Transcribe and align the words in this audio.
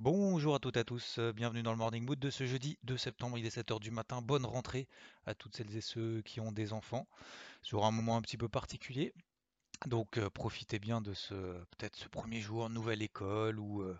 Bonjour 0.00 0.54
à 0.54 0.60
toutes 0.60 0.76
et 0.76 0.80
à 0.80 0.84
tous, 0.84 1.18
euh, 1.18 1.32
bienvenue 1.32 1.64
dans 1.64 1.72
le 1.72 1.76
Morning 1.76 2.04
Mood 2.04 2.20
de 2.20 2.30
ce 2.30 2.46
jeudi 2.46 2.78
2 2.84 2.96
septembre, 2.96 3.36
il 3.36 3.44
est 3.44 3.56
7h 3.56 3.80
du 3.80 3.90
matin. 3.90 4.22
Bonne 4.22 4.46
rentrée 4.46 4.86
à 5.26 5.34
toutes 5.34 5.56
celles 5.56 5.76
et 5.76 5.80
ceux 5.80 6.22
qui 6.22 6.38
ont 6.38 6.52
des 6.52 6.72
enfants 6.72 7.08
sur 7.62 7.84
un 7.84 7.90
moment 7.90 8.16
un 8.16 8.22
petit 8.22 8.36
peu 8.36 8.48
particulier. 8.48 9.12
Donc 9.86 10.16
euh, 10.16 10.30
profitez 10.30 10.78
bien 10.78 11.00
de 11.00 11.14
ce 11.14 11.34
peut-être 11.34 11.96
ce 11.96 12.08
premier 12.08 12.40
jour, 12.40 12.70
nouvelle 12.70 13.02
école 13.02 13.58
ou 13.58 13.82
euh, 13.82 13.98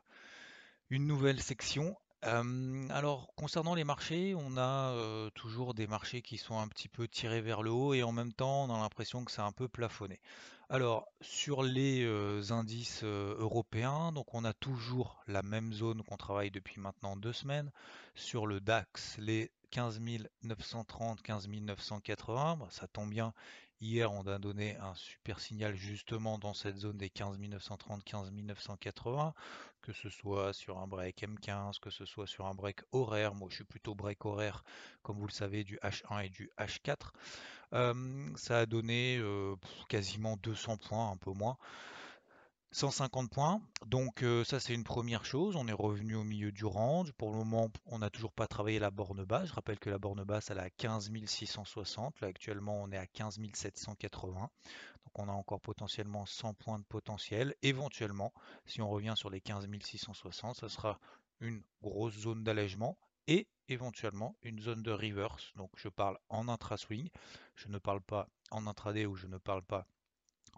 une 0.88 1.04
nouvelle 1.04 1.42
section. 1.42 1.96
Alors 2.22 3.32
concernant 3.36 3.74
les 3.74 3.84
marchés, 3.84 4.34
on 4.34 4.56
a 4.56 5.30
toujours 5.34 5.74
des 5.74 5.86
marchés 5.86 6.22
qui 6.22 6.36
sont 6.36 6.58
un 6.58 6.68
petit 6.68 6.88
peu 6.88 7.06
tirés 7.06 7.40
vers 7.40 7.62
le 7.62 7.70
haut 7.70 7.94
et 7.94 8.02
en 8.02 8.12
même 8.12 8.32
temps 8.32 8.64
on 8.64 8.74
a 8.74 8.78
l'impression 8.78 9.24
que 9.24 9.30
c'est 9.30 9.42
un 9.42 9.52
peu 9.52 9.68
plafonné. 9.68 10.20
Alors 10.68 11.08
sur 11.20 11.62
les 11.62 12.04
indices 12.50 13.04
européens, 13.04 14.12
donc 14.12 14.34
on 14.34 14.44
a 14.44 14.52
toujours 14.52 15.22
la 15.26 15.42
même 15.42 15.72
zone 15.72 16.02
qu'on 16.02 16.16
travaille 16.16 16.50
depuis 16.50 16.80
maintenant 16.80 17.16
deux 17.16 17.32
semaines. 17.32 17.70
Sur 18.14 18.46
le 18.46 18.60
DAX, 18.60 19.16
les 19.18 19.52
15 19.70 20.00
930, 20.42 21.22
15 21.22 21.48
980, 21.48 22.56
bah, 22.56 22.66
ça 22.70 22.86
tombe 22.88 23.10
bien, 23.10 23.32
Hier, 23.80 24.10
on 24.10 24.26
a 24.26 24.38
donné 24.40 24.76
un 24.78 24.94
super 24.94 25.38
signal 25.38 25.76
justement 25.76 26.38
dans 26.38 26.52
cette 26.52 26.78
zone 26.78 26.96
des 26.96 27.10
15 27.10 27.38
930, 27.38 28.02
15 28.02 28.32
980, 28.32 29.34
que 29.82 29.92
ce 29.92 30.08
soit 30.10 30.52
sur 30.52 30.78
un 30.78 30.88
break 30.88 31.22
M15, 31.22 31.78
que 31.78 31.90
ce 31.90 32.04
soit 32.04 32.26
sur 32.26 32.46
un 32.46 32.54
break 32.54 32.80
horaire. 32.90 33.36
Moi, 33.36 33.48
je 33.50 33.56
suis 33.56 33.64
plutôt 33.64 33.94
break 33.94 34.24
horaire, 34.24 34.64
comme 35.02 35.18
vous 35.18 35.28
le 35.28 35.32
savez, 35.32 35.62
du 35.62 35.78
H1 35.80 36.24
et 36.24 36.28
du 36.28 36.50
H4. 36.58 37.12
Euh, 37.74 37.94
ça 38.34 38.58
a 38.58 38.66
donné 38.66 39.18
euh, 39.18 39.54
quasiment 39.88 40.36
200 40.38 40.78
points, 40.78 41.12
un 41.12 41.16
peu 41.16 41.30
moins. 41.30 41.56
150 42.70 43.30
points, 43.30 43.62
donc 43.86 44.22
euh, 44.22 44.44
ça 44.44 44.60
c'est 44.60 44.74
une 44.74 44.84
première 44.84 45.24
chose, 45.24 45.56
on 45.56 45.66
est 45.68 45.72
revenu 45.72 46.14
au 46.16 46.22
milieu 46.22 46.52
du 46.52 46.66
range, 46.66 47.12
pour 47.12 47.30
le 47.30 47.38
moment 47.38 47.70
on 47.86 48.00
n'a 48.00 48.10
toujours 48.10 48.32
pas 48.32 48.46
travaillé 48.46 48.78
la 48.78 48.90
borne 48.90 49.24
basse, 49.24 49.48
je 49.48 49.54
rappelle 49.54 49.78
que 49.78 49.88
la 49.88 49.98
borne 49.98 50.22
basse 50.22 50.50
elle 50.50 50.58
est 50.58 50.62
à 50.62 50.70
15 50.70 51.10
660, 51.24 52.20
là 52.20 52.28
actuellement 52.28 52.78
on 52.82 52.92
est 52.92 52.98
à 52.98 53.06
15 53.06 53.38
780, 53.54 54.40
donc 54.40 54.50
on 55.14 55.28
a 55.30 55.32
encore 55.32 55.62
potentiellement 55.62 56.26
100 56.26 56.54
points 56.54 56.78
de 56.78 56.84
potentiel, 56.84 57.54
éventuellement 57.62 58.34
si 58.66 58.82
on 58.82 58.90
revient 58.90 59.14
sur 59.16 59.30
les 59.30 59.40
15 59.40 59.66
660, 59.82 60.56
ça 60.56 60.68
sera 60.68 61.00
une 61.40 61.62
grosse 61.82 62.18
zone 62.18 62.44
d'allègement 62.44 62.98
et 63.28 63.48
éventuellement 63.68 64.36
une 64.42 64.60
zone 64.60 64.82
de 64.82 64.92
reverse, 64.92 65.52
donc 65.56 65.70
je 65.76 65.88
parle 65.88 66.18
en 66.28 66.48
intra-swing, 66.48 67.08
je 67.56 67.68
ne 67.68 67.78
parle 67.78 68.02
pas 68.02 68.28
en 68.50 68.66
intraday 68.66 69.06
ou 69.06 69.16
je 69.16 69.26
ne 69.26 69.38
parle 69.38 69.62
pas 69.62 69.86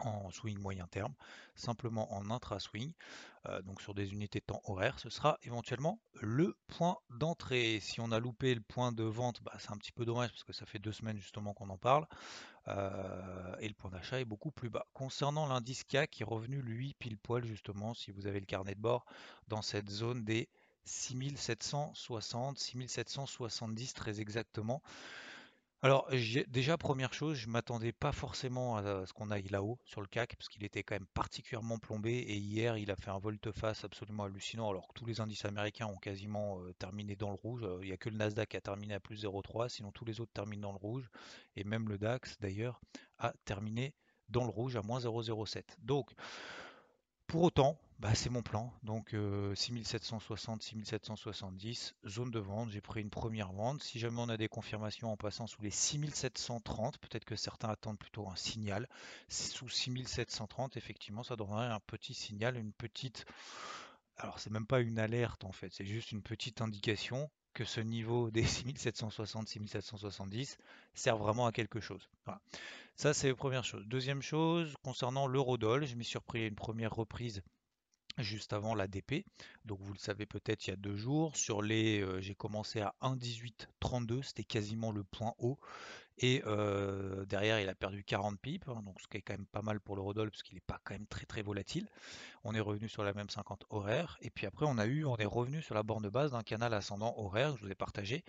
en 0.05 0.29
swing 0.31 0.57
moyen 0.59 0.87
terme, 0.87 1.13
simplement 1.55 2.13
en 2.13 2.29
intra-swing, 2.29 2.93
euh, 3.47 3.61
donc 3.63 3.81
sur 3.81 3.93
des 3.93 4.13
unités 4.13 4.39
de 4.39 4.45
temps 4.45 4.61
horaires, 4.65 4.99
ce 4.99 5.09
sera 5.09 5.37
éventuellement 5.43 5.99
le 6.21 6.55
point 6.67 6.97
d'entrée. 7.09 7.79
Si 7.81 7.99
on 7.99 8.11
a 8.11 8.19
loupé 8.19 8.53
le 8.53 8.61
point 8.61 8.91
de 8.91 9.03
vente, 9.03 9.41
bah, 9.41 9.53
c'est 9.59 9.71
un 9.71 9.77
petit 9.77 9.91
peu 9.91 10.05
dommage 10.05 10.29
parce 10.29 10.43
que 10.43 10.53
ça 10.53 10.65
fait 10.65 10.79
deux 10.79 10.91
semaines 10.91 11.17
justement 11.17 11.53
qu'on 11.53 11.69
en 11.69 11.77
parle, 11.77 12.07
euh, 12.67 13.55
et 13.59 13.67
le 13.67 13.73
point 13.73 13.89
d'achat 13.89 14.19
est 14.19 14.25
beaucoup 14.25 14.51
plus 14.51 14.69
bas. 14.69 14.85
Concernant 14.93 15.47
l'indice 15.47 15.83
K 15.83 16.07
qui 16.07 16.23
est 16.23 16.25
revenu 16.25 16.61
lui 16.61 16.93
pile 16.99 17.17
poil 17.17 17.45
justement, 17.45 17.93
si 17.93 18.11
vous 18.11 18.27
avez 18.27 18.39
le 18.39 18.45
carnet 18.45 18.75
de 18.75 18.81
bord, 18.81 19.05
dans 19.47 19.61
cette 19.61 19.89
zone 19.89 20.23
des 20.23 20.49
6760, 20.85 22.59
6770 22.59 23.93
très 23.93 24.19
exactement. 24.19 24.81
Alors, 25.83 26.07
déjà, 26.47 26.77
première 26.77 27.11
chose, 27.11 27.37
je 27.37 27.49
m'attendais 27.49 27.91
pas 27.91 28.11
forcément 28.11 28.77
à 28.77 29.07
ce 29.07 29.13
qu'on 29.13 29.31
aille 29.31 29.47
là-haut 29.47 29.79
sur 29.83 29.99
le 30.01 30.05
CAC, 30.05 30.35
parce 30.35 30.47
qu'il 30.47 30.63
était 30.63 30.83
quand 30.83 30.93
même 30.93 31.07
particulièrement 31.07 31.79
plombé, 31.79 32.11
et 32.11 32.35
hier, 32.35 32.77
il 32.77 32.91
a 32.91 32.95
fait 32.95 33.09
un 33.09 33.17
volte-face 33.17 33.83
absolument 33.83 34.25
hallucinant, 34.25 34.69
alors 34.69 34.87
que 34.87 34.93
tous 34.93 35.07
les 35.07 35.21
indices 35.21 35.43
américains 35.43 35.87
ont 35.87 35.97
quasiment 35.97 36.59
euh, 36.59 36.71
terminé 36.73 37.15
dans 37.15 37.29
le 37.29 37.35
rouge. 37.35 37.63
Euh, 37.63 37.79
il 37.81 37.87
n'y 37.87 37.93
a 37.93 37.97
que 37.97 38.09
le 38.09 38.17
Nasdaq 38.17 38.49
qui 38.49 38.57
a 38.57 38.61
terminé 38.61 38.93
à 38.93 38.99
plus 38.99 39.25
0,3, 39.25 39.69
sinon 39.69 39.91
tous 39.91 40.05
les 40.05 40.21
autres 40.21 40.33
terminent 40.33 40.67
dans 40.67 40.71
le 40.71 40.77
rouge, 40.77 41.09
et 41.55 41.63
même 41.63 41.89
le 41.89 41.97
DAX, 41.97 42.37
d'ailleurs, 42.39 42.79
a 43.17 43.33
terminé 43.45 43.95
dans 44.29 44.43
le 44.43 44.51
rouge 44.51 44.75
à 44.75 44.83
moins 44.83 44.99
0,07. 44.99 45.63
Donc, 45.79 46.11
pour 47.31 47.43
autant, 47.43 47.77
bah, 47.99 48.13
c'est 48.13 48.29
mon 48.29 48.41
plan. 48.41 48.73
Donc 48.83 49.15
6760, 49.55 50.61
6770, 50.61 51.95
zone 52.05 52.29
de 52.29 52.39
vente. 52.39 52.71
J'ai 52.71 52.81
pris 52.81 52.99
une 52.99 53.09
première 53.09 53.53
vente. 53.53 53.81
Si 53.81 53.99
jamais 53.99 54.19
on 54.19 54.27
a 54.27 54.35
des 54.35 54.49
confirmations 54.49 55.13
en 55.13 55.15
passant 55.15 55.47
sous 55.47 55.61
les 55.61 55.71
6730, 55.71 56.97
peut-être 56.97 57.23
que 57.23 57.37
certains 57.37 57.69
attendent 57.69 57.97
plutôt 57.97 58.27
un 58.27 58.35
signal. 58.35 58.89
Sous 59.29 59.69
6730, 59.69 60.75
effectivement, 60.75 61.23
ça 61.23 61.37
donnerait 61.37 61.67
un 61.67 61.79
petit 61.79 62.13
signal, 62.13 62.57
une 62.57 62.73
petite... 62.73 63.23
Alors 64.17 64.39
c'est 64.39 64.51
même 64.51 64.67
pas 64.67 64.81
une 64.81 64.99
alerte 64.99 65.45
en 65.45 65.53
fait, 65.53 65.71
c'est 65.71 65.85
juste 65.85 66.11
une 66.11 66.21
petite 66.21 66.61
indication 66.61 67.31
que 67.53 67.65
ce 67.65 67.81
niveau 67.81 68.31
des 68.31 68.43
6760, 68.43 69.47
6770 69.47 70.57
sert 70.93 71.17
vraiment 71.17 71.45
à 71.45 71.51
quelque 71.51 71.79
chose. 71.79 72.09
Ça, 72.95 73.13
c'est 73.13 73.29
la 73.29 73.35
première 73.35 73.63
chose. 73.63 73.85
Deuxième 73.87 74.21
chose, 74.21 74.73
concernant 74.83 75.27
l'eurodoll, 75.27 75.85
je 75.85 75.95
m'y 75.95 76.05
suis 76.05 76.17
repris 76.17 76.47
une 76.47 76.55
première 76.55 76.93
reprise 76.93 77.41
juste 78.17 78.53
avant 78.53 78.75
l'ADP. 78.75 79.25
Donc 79.65 79.79
vous 79.81 79.93
le 79.93 79.99
savez 79.99 80.25
peut-être 80.25 80.67
il 80.67 80.71
y 80.71 80.73
a 80.73 80.77
deux 80.77 80.95
jours. 80.95 81.35
Sur 81.35 81.61
les, 81.61 82.01
euh, 82.01 82.19
j'ai 82.19 82.35
commencé 82.35 82.81
à 82.81 82.93
1,1832, 83.01 84.23
c'était 84.23 84.43
quasiment 84.43 84.91
le 84.91 85.03
point 85.03 85.33
haut. 85.37 85.59
Et 86.23 86.43
derrière, 87.27 87.59
il 87.59 87.67
a 87.67 87.75
perdu 87.75 88.03
40 88.03 88.39
pips, 88.39 88.67
hein, 88.67 88.81
donc 88.85 89.01
ce 89.01 89.07
qui 89.07 89.17
est 89.17 89.21
quand 89.21 89.33
même 89.33 89.47
pas 89.47 89.63
mal 89.63 89.79
pour 89.79 89.95
l'eurodoll 89.95 90.29
parce 90.29 90.43
qu'il 90.43 90.55
n'est 90.55 90.61
pas 90.61 90.79
quand 90.83 90.93
même 90.93 91.07
très 91.07 91.25
très 91.25 91.41
volatile. 91.41 91.87
On 92.43 92.53
est 92.53 92.59
revenu 92.59 92.87
sur 92.87 93.03
la 93.03 93.13
même 93.13 93.29
50 93.29 93.65
horaire. 93.71 94.17
Et 94.21 94.29
puis 94.29 94.45
après, 94.45 94.67
on 94.69 94.77
a 94.77 94.85
eu, 94.85 95.03
on 95.03 95.17
est 95.17 95.25
revenu 95.25 95.61
sur 95.63 95.73
la 95.73 95.81
borne 95.81 96.03
de 96.03 96.09
base 96.09 96.31
d'un 96.31 96.43
canal 96.43 96.73
ascendant 96.75 97.15
horaire 97.17 97.53
que 97.53 97.59
je 97.59 97.65
vous 97.65 97.71
ai 97.71 97.75
partagé. 97.75 98.23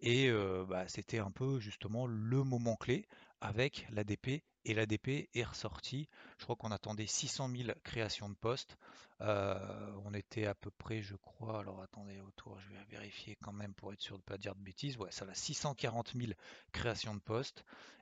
Et 0.00 0.30
bah, 0.68 0.88
c'était 0.88 1.18
un 1.18 1.30
peu 1.30 1.60
justement 1.60 2.06
le 2.06 2.42
moment 2.44 2.76
clé 2.76 3.06
avec 3.40 3.86
l'ADP 3.90 4.42
et 4.64 4.72
l'ADP 4.72 5.28
est 5.34 5.44
ressorti. 5.44 6.08
Je 6.38 6.44
crois 6.44 6.56
qu'on 6.56 6.70
attendait 6.70 7.06
600 7.06 7.50
000 7.50 7.68
créations 7.82 8.30
de 8.30 8.34
postes. 8.34 8.78
On 9.20 10.12
était 10.14 10.46
à 10.46 10.54
peu 10.54 10.70
près, 10.70 11.02
je 11.02 11.16
crois, 11.16 11.60
alors 11.60 11.82
attendez, 11.82 12.20
autour, 12.20 12.58
je 12.60 12.68
vais 12.68 12.84
vérifier 12.90 13.36
quand 13.42 13.52
même 13.52 13.72
pour 13.74 13.92
être 13.92 14.00
sûr 14.00 14.16
de 14.16 14.22
ne 14.22 14.24
pas 14.24 14.38
dire 14.38 14.54
de 14.54 14.62
bêtises. 14.62 14.96
Ouais, 14.98 15.10
ça 15.10 15.24
va 15.24 15.34
640 15.34 16.12
000 16.14 16.32
créations 16.72 17.14
de 17.14 17.20
postes 17.20 17.33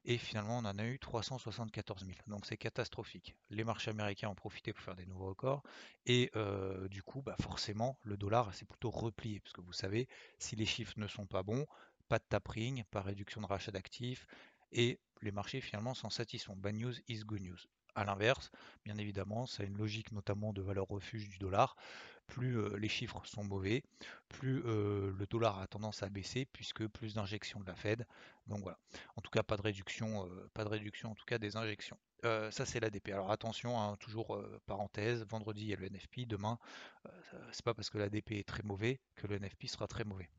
et 0.04 0.18
finalement 0.18 0.58
on 0.58 0.64
en 0.64 0.78
a 0.78 0.84
eu 0.84 0.98
374 0.98 2.04
000. 2.04 2.12
Donc 2.26 2.46
c'est 2.46 2.56
catastrophique. 2.56 3.34
Les 3.50 3.64
marchés 3.64 3.90
américains 3.90 4.28
ont 4.28 4.34
profité 4.34 4.72
pour 4.72 4.82
faire 4.82 4.96
des 4.96 5.06
nouveaux 5.06 5.28
records 5.28 5.62
et 6.06 6.30
euh, 6.36 6.88
du 6.88 7.02
coup, 7.02 7.22
bah 7.22 7.36
forcément, 7.40 7.98
le 8.02 8.16
dollar 8.16 8.52
s'est 8.54 8.64
plutôt 8.64 8.90
replié 8.90 9.40
parce 9.40 9.52
que 9.52 9.60
vous 9.60 9.72
savez, 9.72 10.08
si 10.38 10.56
les 10.56 10.66
chiffres 10.66 10.94
ne 10.96 11.06
sont 11.06 11.26
pas 11.26 11.42
bons, 11.42 11.66
pas 12.08 12.18
de 12.18 12.24
tapering, 12.28 12.84
pas 12.90 13.00
réduction 13.00 13.40
de 13.40 13.46
rachat 13.46 13.72
d'actifs, 13.72 14.26
et 14.72 14.98
les 15.22 15.32
marchés 15.32 15.60
finalement 15.60 15.94
s'en 15.94 16.10
satisfont. 16.10 16.56
Bad 16.56 16.74
news 16.74 16.94
is 17.08 17.20
good 17.24 17.42
news. 17.42 17.58
A 17.94 18.04
l'inverse, 18.04 18.50
bien 18.84 18.96
évidemment, 18.96 19.46
ça 19.46 19.62
a 19.62 19.66
une 19.66 19.76
logique 19.76 20.12
notamment 20.12 20.54
de 20.54 20.62
valeur 20.62 20.86
refuge 20.88 21.28
du 21.28 21.38
dollar. 21.38 21.76
Plus 22.26 22.58
euh, 22.58 22.76
les 22.78 22.88
chiffres 22.88 23.20
sont 23.26 23.44
mauvais, 23.44 23.82
plus 24.28 24.62
euh, 24.64 25.12
le 25.18 25.26
dollar 25.26 25.58
a 25.58 25.66
tendance 25.66 26.02
à 26.02 26.08
baisser, 26.08 26.46
puisque 26.46 26.86
plus 26.86 27.14
d'injections 27.14 27.60
de 27.60 27.66
la 27.66 27.74
Fed. 27.74 28.06
Donc 28.46 28.62
voilà. 28.62 28.78
En 29.16 29.20
tout 29.20 29.30
cas, 29.30 29.42
pas 29.42 29.58
de 29.58 29.62
réduction, 29.62 30.26
euh, 30.26 30.50
pas 30.54 30.64
de 30.64 30.70
réduction 30.70 31.10
en 31.10 31.14
tout 31.14 31.26
cas 31.26 31.38
des 31.38 31.56
injections. 31.56 31.98
ça 32.22 32.64
c'est 32.64 32.80
l'ADP. 32.80 33.10
Alors 33.10 33.30
attention, 33.30 33.78
hein, 33.78 33.96
toujours 33.96 34.42
parenthèse, 34.64 35.26
vendredi 35.28 35.62
il 35.62 35.68
y 35.68 35.72
a 35.74 35.76
le 35.76 35.86
NFP, 35.86 36.26
demain, 36.26 36.58
c'est 37.50 37.64
pas 37.64 37.74
parce 37.74 37.90
que 37.90 37.98
l'ADP 37.98 38.32
est 38.32 38.48
très 38.48 38.62
mauvais 38.62 39.00
que 39.16 39.26
le 39.26 39.38
NFP 39.38 39.66
sera 39.66 39.86
très 39.86 40.04
mauvais. 40.04 40.30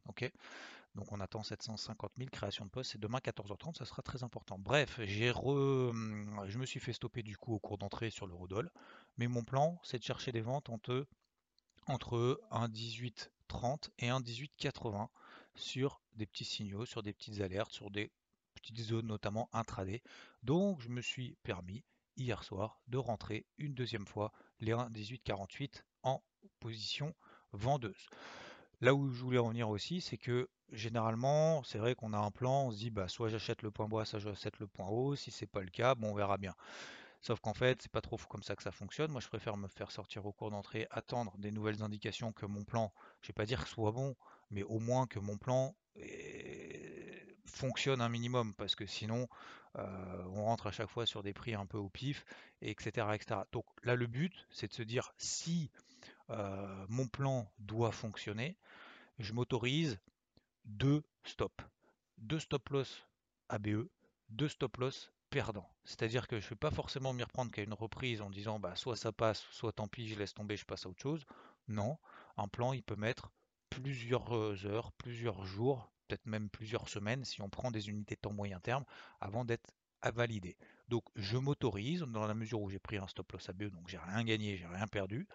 Donc 0.95 1.11
on 1.11 1.19
attend 1.19 1.43
750 1.43 2.11
000 2.17 2.29
créations 2.31 2.65
de 2.65 2.69
postes 2.69 2.95
et 2.95 2.97
demain 2.99 3.17
14h30 3.17 3.77
ça 3.77 3.85
sera 3.85 4.01
très 4.01 4.23
important. 4.23 4.57
Bref, 4.59 4.72
j'ai 4.99 5.31
hum, 5.31 6.43
je 6.47 6.57
me 6.57 6.65
suis 6.65 6.79
fait 6.79 6.93
stopper 6.93 7.21
du 7.21 7.37
coup 7.37 7.53
au 7.53 7.59
cours 7.59 7.77
d'entrée 7.77 8.09
sur 8.09 8.25
le 8.25 8.33
Rodol. 8.33 8.71
Mais 9.17 9.27
mon 9.27 9.43
plan 9.43 9.79
c'est 9.83 9.99
de 9.99 10.03
chercher 10.03 10.31
des 10.31 10.41
ventes 10.41 10.69
entre, 10.69 11.07
entre 11.85 12.41
1,1830 12.51 13.89
et 13.99 14.07
1,1880 14.07 15.09
sur 15.55 16.01
des 16.15 16.25
petits 16.25 16.45
signaux, 16.45 16.85
sur 16.85 17.03
des 17.03 17.13
petites 17.13 17.41
alertes, 17.41 17.71
sur 17.71 17.91
des 17.91 18.11
petites 18.55 18.79
zones 18.79 19.07
notamment 19.07 19.47
intraday. 19.53 20.01
Donc 20.41 20.81
je 20.81 20.89
me 20.89 21.01
suis 21.01 21.35
permis 21.43 21.83
hier 22.17 22.43
soir 22.43 22.81
de 22.87 22.97
rentrer 22.97 23.45
une 23.57 23.75
deuxième 23.75 24.07
fois 24.07 24.31
les 24.59 24.71
1,1848 24.71 25.83
en 26.01 26.23
position 26.59 27.13
vendeuse. 27.51 28.07
Là 28.81 28.95
où 28.95 29.09
je 29.11 29.21
voulais 29.21 29.37
en 29.37 29.49
venir 29.49 29.69
aussi, 29.69 30.01
c'est 30.01 30.17
que 30.17 30.49
généralement, 30.73 31.63
c'est 31.63 31.77
vrai 31.77 31.95
qu'on 31.95 32.13
a 32.13 32.17
un 32.17 32.31
plan, 32.31 32.65
on 32.65 32.71
se 32.71 32.77
dit 32.77 32.89
bah 32.89 33.07
soit 33.07 33.29
j'achète 33.29 33.61
le 33.61 33.71
point 33.71 33.87
bas, 33.87 34.05
soit 34.05 34.19
j'achète 34.19 34.59
le 34.59 34.67
point 34.67 34.87
haut. 34.87 35.15
Si 35.15 35.31
c'est 35.31 35.47
pas 35.47 35.61
le 35.61 35.69
cas, 35.69 35.95
bon 35.95 36.11
on 36.11 36.15
verra 36.15 36.37
bien. 36.37 36.55
Sauf 37.21 37.39
qu'en 37.39 37.53
fait, 37.53 37.81
c'est 37.81 37.91
pas 37.91 38.01
trop 38.01 38.17
comme 38.27 38.43
ça 38.43 38.55
que 38.55 38.63
ça 38.63 38.71
fonctionne. 38.71 39.09
Moi, 39.09 39.21
je 39.21 39.29
préfère 39.29 39.55
me 39.55 39.69
faire 39.69 39.91
sortir 39.91 40.25
au 40.25 40.33
cours 40.33 40.51
d'entrée, 40.51 40.87
attendre 40.91 41.33
des 41.37 41.51
nouvelles 41.51 41.81
indications 41.81 42.33
que 42.33 42.45
mon 42.45 42.65
plan, 42.65 42.91
je 43.21 43.29
vais 43.29 43.33
pas 43.33 43.45
dire 43.45 43.63
que 43.63 43.69
soit 43.69 43.93
bon, 43.93 44.17
mais 44.51 44.63
au 44.63 44.79
moins 44.79 45.07
que 45.07 45.19
mon 45.19 45.37
plan 45.37 45.73
fonctionne 47.45 48.01
un 48.01 48.09
minimum, 48.09 48.53
parce 48.55 48.75
que 48.75 48.85
sinon, 48.85 49.29
euh, 49.77 50.23
on 50.33 50.43
rentre 50.43 50.67
à 50.67 50.71
chaque 50.71 50.89
fois 50.89 51.05
sur 51.05 51.23
des 51.23 51.31
prix 51.33 51.53
un 51.53 51.65
peu 51.65 51.77
au 51.77 51.87
pif, 51.87 52.25
etc., 52.61 53.07
etc. 53.13 53.41
Donc 53.53 53.65
là, 53.83 53.95
le 53.95 54.07
but, 54.07 54.33
c'est 54.51 54.67
de 54.67 54.73
se 54.73 54.83
dire 54.83 55.13
si 55.17 55.71
euh, 56.29 56.85
mon 56.89 57.07
plan 57.07 57.49
doit 57.59 57.91
fonctionner, 57.91 58.57
je 59.19 59.31
m'autorise 59.31 59.97
deux 60.65 61.03
stops. 61.23 61.63
Deux 62.17 62.39
stop 62.39 62.69
loss 62.69 63.07
ABE, 63.49 63.87
deux 64.29 64.47
stop 64.47 64.77
loss 64.77 65.11
perdants. 65.29 65.69
C'est-à-dire 65.83 66.27
que 66.27 66.39
je 66.39 66.45
ne 66.45 66.49
vais 66.51 66.55
pas 66.55 66.71
forcément 66.71 67.13
m'y 67.13 67.23
reprendre 67.23 67.51
qu'à 67.51 67.63
une 67.63 67.73
reprise 67.73 68.21
en 68.21 68.29
disant 68.29 68.59
bah, 68.59 68.75
soit 68.75 68.95
ça 68.95 69.11
passe, 69.11 69.45
soit 69.51 69.73
tant 69.73 69.87
pis, 69.87 70.07
je 70.07 70.17
laisse 70.17 70.33
tomber, 70.33 70.57
je 70.57 70.65
passe 70.65 70.85
à 70.85 70.89
autre 70.89 71.01
chose. 71.01 71.25
Non, 71.67 71.97
un 72.37 72.47
plan, 72.47 72.73
il 72.73 72.83
peut 72.83 72.95
mettre 72.95 73.31
plusieurs 73.69 74.35
euh, 74.35 74.55
heures, 74.65 74.91
plusieurs 74.93 75.43
jours, 75.45 75.91
peut-être 76.07 76.25
même 76.25 76.49
plusieurs 76.49 76.87
semaines 76.87 77.25
si 77.25 77.41
on 77.41 77.49
prend 77.49 77.71
des 77.71 77.89
unités 77.89 78.15
de 78.15 78.21
temps 78.21 78.33
moyen 78.33 78.59
terme 78.59 78.85
avant 79.19 79.45
d'être 79.45 79.73
à 80.01 80.11
valider. 80.11 80.57
Donc 80.89 81.05
je 81.15 81.37
m'autorise, 81.37 82.01
dans 82.01 82.27
la 82.27 82.33
mesure 82.33 82.61
où 82.61 82.69
j'ai 82.69 82.79
pris 82.79 82.97
un 82.97 83.07
stop 83.07 83.31
loss 83.31 83.49
ABE, 83.49 83.69
donc 83.69 83.87
j'ai 83.87 83.97
rien 83.97 84.23
gagné, 84.23 84.57
j'ai 84.57 84.67
rien 84.67 84.87
perdu, 84.87 85.27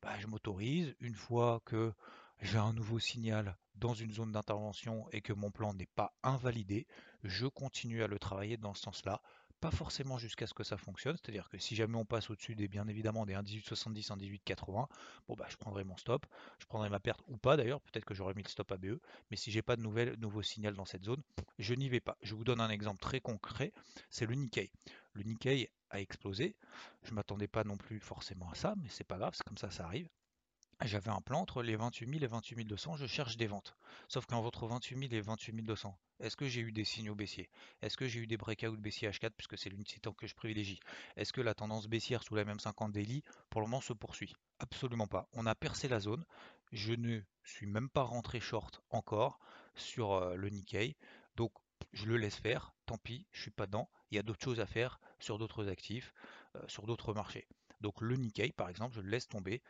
bah, 0.00 0.18
je 0.18 0.26
m'autorise, 0.26 0.94
une 1.00 1.14
fois 1.14 1.60
que 1.64 1.92
j'ai 2.40 2.58
un 2.58 2.72
nouveau 2.72 2.98
signal 2.98 3.56
dans 3.74 3.94
une 3.94 4.12
zone 4.12 4.32
d'intervention 4.32 5.06
et 5.12 5.20
que 5.20 5.32
mon 5.32 5.50
plan 5.50 5.74
n'est 5.74 5.86
pas 5.86 6.14
invalidé, 6.22 6.86
je 7.24 7.46
continue 7.46 8.02
à 8.02 8.06
le 8.06 8.18
travailler 8.18 8.56
dans 8.56 8.74
ce 8.74 8.82
sens-là 8.82 9.20
pas 9.62 9.70
forcément 9.70 10.18
jusqu'à 10.18 10.48
ce 10.48 10.54
que 10.54 10.64
ça 10.64 10.76
fonctionne, 10.76 11.16
c'est-à-dire 11.16 11.48
que 11.48 11.56
si 11.56 11.76
jamais 11.76 11.96
on 11.96 12.04
passe 12.04 12.28
au-dessus 12.30 12.56
des 12.56 12.66
bien 12.66 12.88
évidemment 12.88 13.24
des 13.24 13.34
1,1870, 13.34 14.08
1,1880, 14.08 14.88
bon 15.28 15.34
bah 15.36 15.46
je 15.48 15.56
prendrai 15.56 15.84
mon 15.84 15.96
stop, 15.96 16.26
je 16.58 16.66
prendrai 16.66 16.88
ma 16.88 16.98
perte 16.98 17.22
ou 17.28 17.36
pas 17.36 17.56
d'ailleurs, 17.56 17.80
peut-être 17.80 18.04
que 18.04 18.12
j'aurais 18.12 18.34
mis 18.34 18.42
le 18.42 18.48
stop 18.48 18.72
ABE, 18.72 18.98
mais 19.30 19.36
si 19.36 19.52
j'ai 19.52 19.62
pas 19.62 19.76
de 19.76 19.82
nouveau 20.16 20.42
signal 20.42 20.74
dans 20.74 20.84
cette 20.84 21.04
zone, 21.04 21.22
je 21.60 21.74
n'y 21.74 21.88
vais 21.88 22.00
pas. 22.00 22.18
Je 22.22 22.34
vous 22.34 22.42
donne 22.42 22.60
un 22.60 22.70
exemple 22.70 22.98
très 22.98 23.20
concret, 23.20 23.72
c'est 24.10 24.26
le 24.26 24.34
Nikkei. 24.34 24.72
Le 25.12 25.22
Nikkei 25.22 25.70
a 25.90 26.00
explosé, 26.00 26.56
je 27.04 27.14
m'attendais 27.14 27.46
pas 27.46 27.62
non 27.62 27.76
plus 27.76 28.00
forcément 28.00 28.50
à 28.50 28.56
ça, 28.56 28.74
mais 28.82 28.88
c'est 28.88 29.04
pas 29.04 29.16
grave, 29.18 29.34
c'est 29.36 29.46
comme 29.46 29.58
ça, 29.58 29.70
ça 29.70 29.84
arrive. 29.84 30.08
J'avais 30.80 31.10
un 31.10 31.20
plan 31.20 31.40
entre 31.40 31.62
les 31.62 31.76
28 31.76 32.10
000 32.10 32.24
et 32.24 32.26
28 32.26 32.64
200, 32.64 32.96
je 32.96 33.06
cherche 33.06 33.36
des 33.36 33.46
ventes. 33.46 33.76
Sauf 34.08 34.26
qu'entre 34.26 34.66
28 34.66 34.98
000 34.98 35.12
et 35.12 35.20
28 35.20 35.62
200, 35.62 35.96
est-ce 36.18 36.36
que 36.36 36.46
j'ai 36.46 36.60
eu 36.60 36.72
des 36.72 36.84
signaux 36.84 37.14
baissiers? 37.14 37.48
Est-ce 37.82 37.96
que 37.96 38.06
j'ai 38.08 38.20
eu 38.20 38.26
des 38.26 38.36
breakouts 38.36 38.76
baissiers 38.76 39.08
H4 39.08 39.30
puisque 39.36 39.56
c'est 39.56 39.70
l'unité 39.70 40.00
que 40.16 40.26
je 40.26 40.34
privilégie? 40.34 40.80
Est-ce 41.16 41.32
que 41.32 41.40
la 41.40 41.54
tendance 41.54 41.86
baissière 41.86 42.22
sous 42.22 42.34
la 42.34 42.44
même 42.44 42.58
50 42.58 42.92
daily 42.92 43.22
pour 43.48 43.60
le 43.60 43.68
moment 43.68 43.80
se 43.80 43.92
poursuit? 43.92 44.34
Absolument 44.58 45.06
pas. 45.06 45.28
On 45.34 45.46
a 45.46 45.54
percé 45.54 45.88
la 45.88 46.00
zone. 46.00 46.24
Je 46.72 46.94
ne 46.94 47.20
suis 47.44 47.66
même 47.66 47.88
pas 47.88 48.02
rentré 48.02 48.40
short 48.40 48.82
encore 48.90 49.38
sur 49.74 50.12
euh, 50.12 50.34
le 50.36 50.48
Nikkei. 50.48 50.96
Donc 51.36 51.52
je 51.92 52.06
le 52.06 52.16
laisse 52.16 52.36
faire. 52.36 52.72
Tant 52.86 52.98
pis, 52.98 53.26
je 53.32 53.42
suis 53.42 53.50
pas 53.50 53.66
dedans. 53.66 53.88
Il 54.10 54.16
y 54.16 54.18
a 54.18 54.22
d'autres 54.22 54.42
choses 54.42 54.60
à 54.60 54.66
faire 54.66 55.00
sur 55.20 55.38
d'autres 55.38 55.68
actifs, 55.68 56.12
euh, 56.56 56.60
sur 56.66 56.86
d'autres 56.86 57.14
marchés. 57.14 57.46
Donc 57.80 58.00
le 58.00 58.16
Nikkei 58.16 58.52
par 58.52 58.68
exemple, 58.68 58.94
je 58.94 59.00
le 59.00 59.10
laisse 59.10 59.28
tomber 59.28 59.62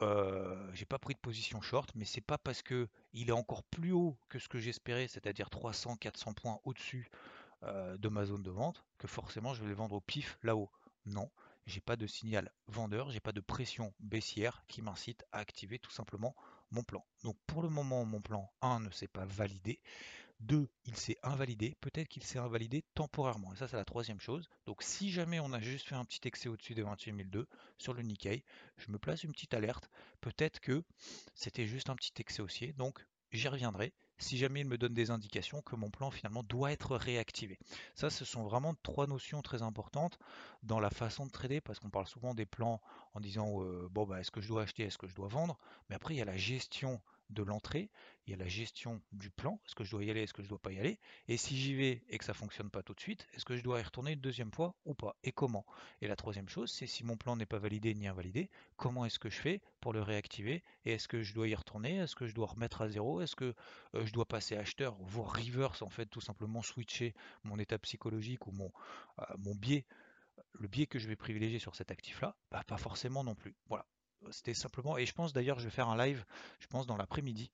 j'ai 0.00 0.86
pas 0.86 0.98
pris 0.98 1.14
de 1.14 1.20
position 1.20 1.60
short, 1.60 1.90
mais 1.94 2.04
c'est 2.04 2.20
pas 2.20 2.38
parce 2.38 2.62
que 2.62 2.88
il 3.12 3.28
est 3.28 3.32
encore 3.32 3.62
plus 3.62 3.92
haut 3.92 4.16
que 4.28 4.38
ce 4.38 4.48
que 4.48 4.58
j'espérais, 4.58 5.08
c'est-à-dire 5.08 5.48
300-400 5.48 6.34
points 6.34 6.58
au-dessus 6.64 7.10
de 7.62 8.08
ma 8.08 8.24
zone 8.24 8.42
de 8.42 8.50
vente, 8.50 8.84
que 8.98 9.08
forcément 9.08 9.54
je 9.54 9.62
vais 9.62 9.68
les 9.68 9.74
vendre 9.74 9.94
au 9.94 10.00
pif 10.00 10.38
là-haut. 10.42 10.70
Non, 11.06 11.30
j'ai 11.66 11.80
pas 11.80 11.96
de 11.96 12.06
signal 12.06 12.50
vendeur, 12.66 13.10
j'ai 13.10 13.20
pas 13.20 13.32
de 13.32 13.40
pression 13.40 13.94
baissière 14.00 14.64
qui 14.68 14.82
m'incite 14.82 15.24
à 15.32 15.38
activer 15.38 15.78
tout 15.78 15.90
simplement 15.90 16.34
mon 16.70 16.82
plan. 16.82 17.04
Donc 17.22 17.36
pour 17.46 17.62
le 17.62 17.68
moment, 17.68 18.04
mon 18.04 18.20
plan 18.20 18.50
1 18.62 18.80
ne 18.80 18.90
s'est 18.90 19.08
pas 19.08 19.24
validé. 19.24 19.80
2, 20.40 20.68
il 20.84 20.96
s'est 20.96 21.16
invalidé. 21.22 21.76
Peut-être 21.80 22.08
qu'il 22.08 22.24
s'est 22.24 22.38
invalidé 22.38 22.84
temporairement. 22.94 23.52
Et 23.52 23.56
ça, 23.56 23.68
c'est 23.68 23.76
la 23.76 23.84
troisième 23.84 24.20
chose. 24.20 24.48
Donc, 24.66 24.82
si 24.82 25.10
jamais 25.10 25.40
on 25.40 25.52
a 25.52 25.60
juste 25.60 25.88
fait 25.88 25.94
un 25.94 26.04
petit 26.04 26.26
excès 26.26 26.48
au-dessus 26.48 26.74
des 26.74 26.82
28002 26.82 27.46
sur 27.78 27.94
le 27.94 28.02
Nikkei, 28.02 28.44
je 28.76 28.90
me 28.90 28.98
place 28.98 29.24
une 29.24 29.32
petite 29.32 29.54
alerte. 29.54 29.90
Peut-être 30.20 30.60
que 30.60 30.82
c'était 31.34 31.66
juste 31.66 31.90
un 31.90 31.96
petit 31.96 32.12
excès 32.18 32.42
haussier. 32.42 32.72
Donc, 32.72 33.04
j'y 33.32 33.48
reviendrai 33.48 33.92
si 34.18 34.38
jamais 34.38 34.60
il 34.60 34.66
me 34.66 34.78
donne 34.78 34.94
des 34.94 35.10
indications 35.10 35.60
que 35.62 35.74
mon 35.76 35.90
plan 35.90 36.10
finalement 36.10 36.42
doit 36.44 36.72
être 36.72 36.96
réactivé. 36.96 37.58
Ça, 37.94 38.10
ce 38.10 38.24
sont 38.24 38.44
vraiment 38.44 38.74
trois 38.82 39.06
notions 39.06 39.42
très 39.42 39.62
importantes 39.62 40.18
dans 40.62 40.80
la 40.80 40.90
façon 40.90 41.26
de 41.26 41.30
trader, 41.30 41.60
parce 41.60 41.80
qu'on 41.80 41.90
parle 41.90 42.06
souvent 42.06 42.34
des 42.34 42.46
plans 42.46 42.80
en 43.14 43.20
disant 43.20 43.62
euh, 43.62 43.88
bon 43.90 44.06
bah 44.06 44.20
est-ce 44.20 44.30
que 44.30 44.40
je 44.40 44.48
dois 44.48 44.62
acheter, 44.62 44.84
est-ce 44.84 44.98
que 44.98 45.08
je 45.08 45.14
dois 45.14 45.28
vendre, 45.28 45.58
mais 45.88 45.96
après 45.96 46.14
il 46.14 46.18
y 46.18 46.22
a 46.22 46.26
la 46.26 46.36
gestion 46.36 47.00
de 47.34 47.42
l'entrée, 47.42 47.90
il 48.26 48.30
y 48.30 48.34
a 48.34 48.36
la 48.36 48.48
gestion 48.48 49.02
du 49.12 49.30
plan, 49.30 49.60
est-ce 49.66 49.74
que 49.74 49.84
je 49.84 49.90
dois 49.90 50.04
y 50.04 50.10
aller, 50.10 50.22
est-ce 50.22 50.32
que 50.32 50.42
je 50.42 50.48
dois 50.48 50.58
pas 50.58 50.72
y 50.72 50.78
aller, 50.78 50.98
et 51.28 51.36
si 51.36 51.56
j'y 51.56 51.74
vais 51.74 52.02
et 52.08 52.18
que 52.18 52.24
ça 52.24 52.32
fonctionne 52.34 52.70
pas 52.70 52.82
tout 52.82 52.94
de 52.94 53.00
suite, 53.00 53.26
est-ce 53.34 53.44
que 53.44 53.56
je 53.56 53.62
dois 53.62 53.80
y 53.80 53.82
retourner 53.82 54.12
une 54.12 54.20
deuxième 54.20 54.52
fois 54.52 54.74
ou 54.84 54.94
pas, 54.94 55.16
et 55.22 55.32
comment? 55.32 55.66
Et 56.00 56.08
la 56.08 56.16
troisième 56.16 56.48
chose, 56.48 56.70
c'est 56.70 56.86
si 56.86 57.04
mon 57.04 57.16
plan 57.16 57.36
n'est 57.36 57.46
pas 57.46 57.58
validé 57.58 57.94
ni 57.94 58.06
invalidé, 58.06 58.50
comment 58.76 59.04
est-ce 59.04 59.18
que 59.18 59.28
je 59.28 59.40
fais 59.40 59.60
pour 59.80 59.92
le 59.92 60.00
réactiver, 60.00 60.62
et 60.84 60.92
est-ce 60.92 61.08
que 61.08 61.22
je 61.22 61.34
dois 61.34 61.48
y 61.48 61.54
retourner, 61.54 61.96
est-ce 61.96 62.16
que 62.16 62.26
je 62.26 62.34
dois 62.34 62.46
remettre 62.46 62.82
à 62.82 62.88
zéro, 62.88 63.20
est-ce 63.20 63.36
que 63.36 63.54
euh, 63.94 64.06
je 64.06 64.12
dois 64.12 64.26
passer 64.26 64.56
acheteur, 64.56 64.96
voire 65.00 65.34
reverse 65.34 65.82
en 65.82 65.90
fait, 65.90 66.06
tout 66.06 66.20
simplement 66.20 66.62
switcher 66.62 67.14
mon 67.42 67.58
état 67.58 67.78
psychologique 67.78 68.46
ou 68.46 68.52
mon, 68.52 68.72
euh, 69.18 69.54
biais 69.54 69.84
le 70.54 70.68
biais 70.68 70.86
que 70.86 70.98
je 70.98 71.08
vais 71.08 71.16
privilégier 71.16 71.58
sur 71.58 71.74
cet 71.74 71.90
actif-là, 71.90 72.36
bah, 72.50 72.62
pas 72.66 72.76
forcément 72.76 73.24
non 73.24 73.34
plus. 73.34 73.54
Voilà. 73.68 73.86
C'était 74.30 74.54
simplement, 74.54 74.96
et 74.96 75.06
je 75.06 75.12
pense 75.12 75.32
d'ailleurs, 75.32 75.58
je 75.58 75.64
vais 75.64 75.70
faire 75.70 75.88
un 75.88 75.96
live, 75.96 76.24
je 76.60 76.66
pense 76.66 76.86
dans 76.86 76.96
l'après-midi, 76.96 77.50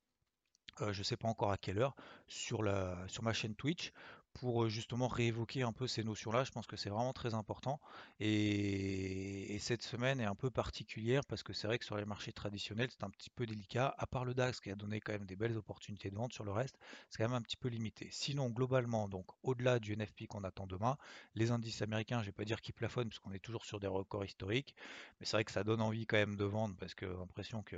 euh, 0.80 0.92
je 0.92 1.00
ne 1.00 1.04
sais 1.04 1.16
pas 1.16 1.28
encore 1.28 1.52
à 1.52 1.58
quelle 1.58 1.78
heure, 1.78 1.94
sur, 2.26 2.62
la, 2.62 2.96
sur 3.08 3.22
ma 3.22 3.32
chaîne 3.32 3.54
Twitch, 3.54 3.92
pour 4.34 4.68
justement 4.68 5.08
réévoquer 5.08 5.62
un 5.62 5.72
peu 5.72 5.86
ces 5.86 6.04
notions-là. 6.04 6.44
Je 6.44 6.50
pense 6.50 6.66
que 6.66 6.76
c'est 6.76 6.90
vraiment 6.90 7.12
très 7.12 7.34
important. 7.34 7.80
Et, 8.18 9.58
cette 9.60 9.82
semaine 9.82 10.20
est 10.20 10.24
un 10.24 10.34
peu 10.34 10.50
particulière 10.50 11.22
parce 11.26 11.42
que 11.42 11.52
c'est 11.52 11.66
vrai 11.66 11.78
que 11.78 11.84
sur 11.84 11.96
les 11.96 12.06
marchés 12.06 12.32
traditionnels, 12.32 12.88
c'est 12.90 13.04
un 13.04 13.10
petit 13.10 13.28
peu 13.28 13.44
délicat. 13.44 13.94
À 13.98 14.06
part 14.06 14.24
le 14.24 14.32
DAX 14.32 14.58
qui 14.60 14.70
a 14.70 14.74
donné 14.74 15.00
quand 15.00 15.12
même 15.12 15.26
des 15.26 15.36
belles 15.36 15.56
opportunités 15.56 16.10
de 16.10 16.16
vente 16.16 16.32
sur 16.32 16.44
le 16.44 16.50
reste, 16.50 16.78
c'est 17.10 17.18
quand 17.18 17.28
même 17.28 17.36
un 17.36 17.42
petit 17.42 17.58
peu 17.58 17.68
limité. 17.68 18.08
Sinon, 18.10 18.48
globalement, 18.48 19.08
donc 19.08 19.26
au-delà 19.42 19.78
du 19.78 19.94
NFP 19.94 20.26
qu'on 20.28 20.44
attend 20.44 20.66
demain, 20.66 20.96
les 21.34 21.50
indices 21.50 21.82
américains, 21.82 22.18
je 22.18 22.22
ne 22.22 22.26
vais 22.26 22.32
pas 22.32 22.46
dire 22.46 22.60
qu'ils 22.62 22.74
plafonnent 22.74 23.08
parce 23.10 23.18
qu'on 23.18 23.32
est 23.32 23.38
toujours 23.38 23.64
sur 23.66 23.80
des 23.80 23.86
records 23.86 24.24
historiques, 24.24 24.74
mais 25.20 25.26
c'est 25.26 25.36
vrai 25.36 25.44
que 25.44 25.52
ça 25.52 25.62
donne 25.62 25.82
envie 25.82 26.06
quand 26.06 26.16
même 26.16 26.36
de 26.36 26.44
vendre 26.44 26.74
parce 26.78 26.94
que 26.94 27.04
l'impression 27.04 27.62
que 27.62 27.76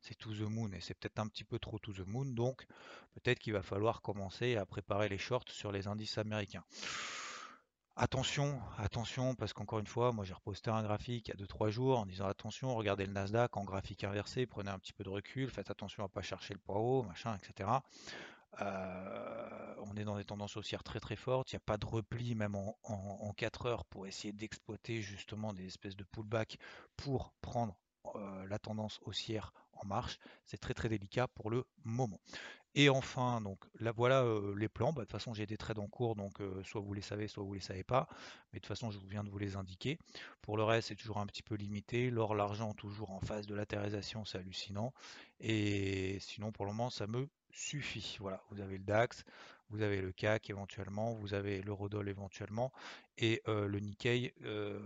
c'est 0.00 0.14
to 0.14 0.32
the 0.32 0.48
moon 0.48 0.70
et 0.72 0.80
c'est 0.80 0.94
peut-être 0.94 1.18
un 1.18 1.26
petit 1.26 1.44
peu 1.44 1.58
trop 1.58 1.78
to 1.78 1.92
the 1.92 2.06
moon. 2.06 2.26
Donc 2.26 2.66
peut-être 3.14 3.38
qu'il 3.38 3.52
va 3.52 3.62
falloir 3.62 4.02
commencer 4.02 4.56
à 4.56 4.66
préparer 4.66 5.08
les 5.08 5.18
shorts 5.18 5.50
les 5.70 5.86
indices 5.86 6.18
américains. 6.18 6.64
Attention, 7.94 8.58
attention, 8.78 9.34
parce 9.34 9.52
qu'encore 9.52 9.78
une 9.78 9.86
fois, 9.86 10.12
moi 10.12 10.24
j'ai 10.24 10.32
reposté 10.32 10.70
un 10.70 10.82
graphique 10.82 11.28
il 11.28 11.38
y 11.38 11.42
a 11.42 11.46
2-3 11.46 11.68
jours 11.68 11.98
en 11.98 12.06
disant 12.06 12.26
attention, 12.26 12.74
regardez 12.74 13.04
le 13.04 13.12
Nasdaq 13.12 13.54
en 13.54 13.64
graphique 13.64 14.02
inversé, 14.02 14.46
prenez 14.46 14.70
un 14.70 14.78
petit 14.78 14.94
peu 14.94 15.04
de 15.04 15.10
recul, 15.10 15.50
faites 15.50 15.70
attention 15.70 16.02
à 16.02 16.08
pas 16.08 16.22
chercher 16.22 16.54
le 16.54 16.60
poids 16.60 16.78
haut, 16.78 17.02
machin, 17.02 17.36
etc. 17.36 17.68
Euh, 18.62 19.74
on 19.84 19.94
est 19.96 20.04
dans 20.04 20.16
des 20.16 20.24
tendances 20.24 20.56
haussières 20.56 20.82
très 20.82 21.00
très 21.00 21.16
fortes, 21.16 21.52
il 21.52 21.56
n'y 21.56 21.58
a 21.58 21.66
pas 21.66 21.76
de 21.76 21.84
repli 21.84 22.34
même 22.34 22.54
en, 22.54 23.32
4 23.36 23.66
heures 23.66 23.84
pour 23.84 24.06
essayer 24.06 24.32
d'exploiter 24.32 25.02
justement 25.02 25.52
des 25.52 25.66
espèces 25.66 25.96
de 25.96 26.04
pullback 26.04 26.58
pour 26.96 27.34
prendre 27.42 27.76
la 28.48 28.58
tendance 28.58 29.00
haussière 29.02 29.52
en 29.74 29.86
marche. 29.86 30.18
C'est 30.44 30.58
très 30.58 30.74
très 30.74 30.88
délicat 30.88 31.28
pour 31.28 31.50
le 31.50 31.64
moment. 31.84 32.20
Et 32.74 32.88
enfin, 32.88 33.42
donc 33.42 33.58
là 33.80 33.92
voilà 33.92 34.24
les 34.56 34.68
plans. 34.68 34.92
Bah, 34.92 35.02
de 35.02 35.04
toute 35.04 35.12
façon, 35.12 35.34
j'ai 35.34 35.44
des 35.46 35.58
trades 35.58 35.78
en 35.78 35.88
cours, 35.88 36.16
donc 36.16 36.38
soit 36.64 36.80
vous 36.80 36.94
les 36.94 37.02
savez, 37.02 37.28
soit 37.28 37.44
vous 37.44 37.52
les 37.54 37.60
savez 37.60 37.84
pas. 37.84 38.08
Mais 38.52 38.58
de 38.58 38.62
toute 38.62 38.68
façon, 38.68 38.90
je 38.90 38.98
vous 38.98 39.06
viens 39.06 39.24
de 39.24 39.30
vous 39.30 39.38
les 39.38 39.56
indiquer. 39.56 39.98
Pour 40.40 40.56
le 40.56 40.64
reste, 40.64 40.88
c'est 40.88 40.96
toujours 40.96 41.18
un 41.18 41.26
petit 41.26 41.42
peu 41.42 41.54
limité. 41.54 42.10
L'or, 42.10 42.34
l'argent, 42.34 42.72
toujours 42.72 43.10
en 43.10 43.20
phase 43.20 43.46
de 43.46 43.54
latérisation, 43.54 44.24
c'est 44.24 44.38
hallucinant. 44.38 44.94
Et 45.40 46.18
sinon, 46.20 46.50
pour 46.50 46.64
le 46.64 46.72
moment, 46.72 46.88
ça 46.88 47.06
me 47.06 47.28
suffit. 47.50 48.16
Voilà, 48.20 48.42
vous 48.50 48.60
avez 48.60 48.78
le 48.78 48.84
DAX, 48.84 49.24
vous 49.72 49.82
avez 49.82 50.00
le 50.00 50.12
CAC 50.12 50.50
éventuellement, 50.50 51.14
vous 51.14 51.34
avez 51.34 51.62
l'Eurodoll 51.62 52.08
éventuellement, 52.08 52.72
et 53.18 53.42
euh, 53.48 53.66
le 53.66 53.80
Nikkei 53.80 54.34
euh, 54.44 54.78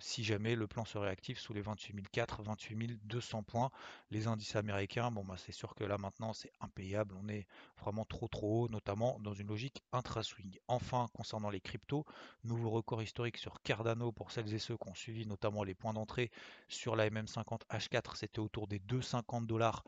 si 0.00 0.22
jamais 0.22 0.54
le 0.54 0.66
plan 0.66 0.84
se 0.84 0.98
réactive 0.98 1.38
sous 1.38 1.54
les 1.54 1.62
28 1.62 2.08
400, 2.10 2.42
28 2.42 3.00
200 3.04 3.42
points. 3.42 3.70
Les 4.10 4.26
indices 4.26 4.56
américains, 4.56 5.10
bon 5.10 5.24
bah 5.24 5.36
c'est 5.38 5.52
sûr 5.52 5.74
que 5.74 5.84
là 5.84 5.96
maintenant 5.98 6.32
c'est 6.32 6.52
impayable, 6.60 7.14
on 7.22 7.28
est 7.28 7.46
vraiment 7.80 8.04
trop 8.04 8.28
trop 8.28 8.64
haut, 8.64 8.68
notamment 8.68 9.18
dans 9.20 9.32
une 9.34 9.48
logique 9.48 9.82
intra-swing. 9.92 10.58
Enfin, 10.68 11.08
concernant 11.14 11.50
les 11.50 11.60
cryptos, 11.60 12.04
nouveau 12.44 12.70
record 12.70 13.02
historique 13.02 13.38
sur 13.38 13.62
Cardano 13.62 14.12
pour 14.12 14.30
celles 14.30 14.52
et 14.52 14.58
ceux 14.58 14.76
qui 14.76 14.88
ont 14.88 14.94
suivi 14.94 15.26
notamment 15.26 15.64
les 15.64 15.74
points 15.74 15.94
d'entrée 15.94 16.30
sur 16.68 16.96
la 16.96 17.08
MM50 17.08 17.62
H4, 17.70 18.16
c'était 18.16 18.40
autour 18.40 18.66
des 18.66 18.78
2,50 18.78 19.46
dollars 19.46 19.84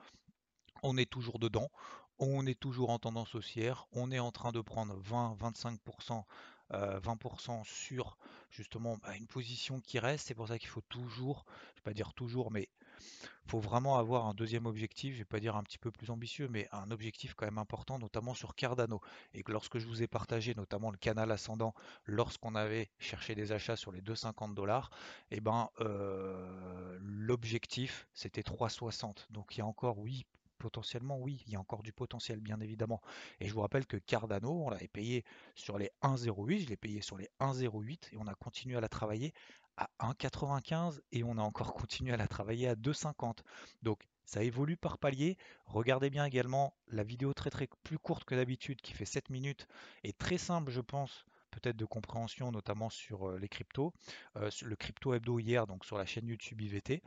on 0.82 0.97
est 0.97 1.11
toujours 1.11 1.38
dedans, 1.38 1.70
on 2.21 2.47
est 2.47 2.59
toujours 2.59 2.91
en 2.91 2.99
tendance 2.99 3.35
haussière, 3.35 3.87
on 3.93 4.12
est 4.12 4.19
en 4.19 4.31
train 4.31 4.53
de 4.53 4.61
prendre 4.61 4.97
20-25%, 5.00 6.25
20% 6.71 7.61
euh, 7.61 7.65
sur 7.65 8.17
justement 8.50 8.99
bah, 8.99 9.17
une 9.17 9.27
position 9.27 9.81
qui 9.81 9.99
reste. 9.99 10.29
C'est 10.29 10.35
pour 10.35 10.49
ça 10.49 10.59
qu'il 10.59 10.69
faut 10.69 10.83
toujours, 10.83 11.45
je 11.75 11.81
vais 11.81 11.85
pas 11.85 11.95
dire 11.95 12.12
toujours, 12.12 12.50
mais 12.50 12.69
faut 13.47 13.59
vraiment 13.59 13.99
avoir 13.99 14.27
un 14.27 14.35
deuxième 14.35 14.67
objectif, 14.67 15.15
je 15.15 15.19
vais 15.21 15.25
pas 15.25 15.41
dire 15.41 15.57
un 15.57 15.62
petit 15.62 15.79
peu 15.79 15.91
plus 15.91 16.11
ambitieux, 16.11 16.49
mais 16.49 16.69
un 16.73 16.91
objectif 16.91 17.35
quand 17.35 17.47
même 17.47 17.59
important, 17.59 17.99
notamment 17.99 18.35
sur 18.35 18.55
Cardano. 18.55 19.00
Et 19.35 19.43
que 19.43 19.50
lorsque 19.50 19.79
je 19.79 19.87
vous 19.87 20.03
ai 20.03 20.07
partagé 20.07 20.55
notamment 20.55 20.91
le 20.91 20.99
canal 20.99 21.33
ascendant, 21.33 21.75
lorsqu'on 22.05 22.55
avait 22.55 22.91
cherché 22.99 23.35
des 23.35 23.53
achats 23.53 23.77
sur 23.77 23.91
les 23.91 24.03
2,50 24.03 24.55
dollars, 24.55 24.91
et 25.31 25.37
eh 25.37 25.41
ben 25.41 25.71
euh, 25.81 26.99
l'objectif 27.00 28.07
c'était 28.12 28.43
3,60. 28.43 29.27
Donc 29.31 29.57
il 29.57 29.61
y 29.61 29.62
a 29.62 29.67
encore, 29.67 29.99
oui, 29.99 30.27
potentiellement, 30.61 31.19
oui, 31.19 31.43
il 31.47 31.52
y 31.52 31.57
a 31.57 31.61
encore 31.61 31.83
du 31.83 31.93
potentiel, 31.93 32.38
bien 32.38 32.61
évidemment. 32.61 33.00
Et 33.40 33.49
je 33.49 33.55
vous 33.55 33.62
rappelle 33.62 33.87
que 33.87 33.97
Cardano, 33.97 34.67
on 34.67 34.71
l'avait 34.71 34.88
payé 34.88 35.25
sur 35.57 35.79
les 35.79 35.90
1,08, 36.02 36.61
je 36.61 36.69
l'ai 36.69 36.76
payé 36.76 37.00
sur 37.00 37.17
les 37.17 37.29
1,08 37.40 38.12
et 38.12 38.17
on 38.19 38.26
a 38.29 38.35
continué 38.35 38.76
à 38.76 38.81
la 38.81 38.88
travailler 38.88 39.33
à 39.76 39.88
1,95 40.00 41.00
et 41.12 41.25
on 41.25 41.38
a 41.38 41.43
encore 41.43 41.73
continué 41.75 42.12
à 42.12 42.17
la 42.17 42.29
travailler 42.29 42.69
à 42.69 42.75
2,50. 42.75 43.38
Donc 43.83 44.07
ça 44.25 44.45
évolue 44.45 44.76
par 44.76 44.99
palier. 44.99 45.37
Regardez 45.67 46.11
bien 46.11 46.25
également 46.25 46.76
la 46.87 47.02
vidéo 47.02 47.35
très 47.35 47.50
très 47.50 47.69
plus 47.83 47.99
courte 47.99 48.25
que 48.25 48.35
d'habitude 48.35 48.81
qui 48.81 48.93
fait 48.93 49.05
7 49.05 49.31
minutes 49.31 49.67
et 50.05 50.12
très 50.12 50.38
simple, 50.38 50.71
je 50.71 50.81
pense, 50.81 51.25
peut-être 51.50 51.76
de 51.76 51.85
compréhension, 51.85 52.52
notamment 52.52 52.90
sur 52.90 53.29
euh, 53.29 53.38
les 53.38 53.49
cryptos. 53.49 53.93
Euh, 54.37 54.50
le 54.62 54.76
crypto 54.76 55.14
hebdo 55.14 55.38
hier, 55.38 55.67
donc 55.67 55.85
sur 55.85 55.99
la 55.99 56.07
chaîne 56.07 56.29
YouTube 56.29 56.61
IVT. 56.61 57.02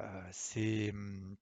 Euh, 0.00 0.28
c'est 0.32 0.90
hum, 0.90 1.36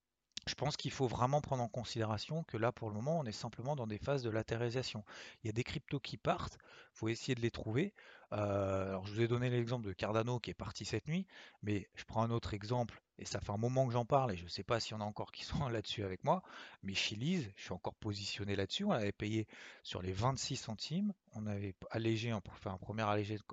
je 0.46 0.54
pense 0.54 0.76
qu'il 0.76 0.90
faut 0.90 1.06
vraiment 1.06 1.40
prendre 1.40 1.62
en 1.62 1.68
considération 1.68 2.42
que 2.44 2.56
là, 2.56 2.72
pour 2.72 2.88
le 2.88 2.94
moment, 2.94 3.18
on 3.20 3.24
est 3.24 3.32
simplement 3.32 3.76
dans 3.76 3.86
des 3.86 3.98
phases 3.98 4.22
de 4.22 4.30
latéralisation. 4.30 5.04
Il 5.42 5.46
y 5.46 5.50
a 5.50 5.52
des 5.52 5.64
cryptos 5.64 6.00
qui 6.00 6.16
partent, 6.16 6.58
il 6.94 6.98
faut 6.98 7.08
essayer 7.08 7.34
de 7.34 7.40
les 7.40 7.50
trouver. 7.50 7.94
Euh, 8.32 8.88
alors, 8.88 9.06
je 9.06 9.14
vous 9.14 9.20
ai 9.20 9.28
donné 9.28 9.50
l'exemple 9.50 9.86
de 9.86 9.92
Cardano 9.92 10.38
qui 10.38 10.50
est 10.50 10.54
parti 10.54 10.84
cette 10.84 11.06
nuit, 11.06 11.26
mais 11.62 11.88
je 11.94 12.04
prends 12.04 12.22
un 12.22 12.30
autre 12.30 12.54
exemple, 12.54 13.02
et 13.22 13.24
ça 13.24 13.38
fait 13.38 13.52
un 13.52 13.56
moment 13.56 13.86
que 13.86 13.92
j'en 13.92 14.04
parle, 14.04 14.32
et 14.32 14.36
je 14.36 14.42
ne 14.42 14.48
sais 14.48 14.64
pas 14.64 14.80
s'il 14.80 14.92
y 14.92 14.94
en 14.96 15.00
a 15.00 15.04
encore 15.04 15.30
qui 15.30 15.44
sont 15.44 15.68
là-dessus 15.68 16.02
avec 16.02 16.24
moi, 16.24 16.42
mais 16.82 16.92
Chili's, 16.92 17.48
je 17.54 17.62
suis 17.62 17.72
encore 17.72 17.94
positionné 17.94 18.56
là-dessus, 18.56 18.84
on 18.84 18.90
avait 18.90 19.12
payé 19.12 19.46
sur 19.84 20.02
les 20.02 20.12
26 20.12 20.56
centimes, 20.56 21.14
on 21.34 21.46
avait 21.46 21.76
allégé, 21.92 22.34
pour 22.42 22.58
faire 22.58 22.72
un 22.72 22.78
premier 22.78 23.04